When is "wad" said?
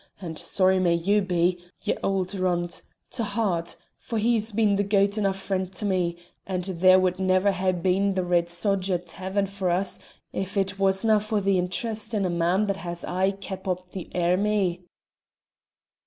6.99-7.19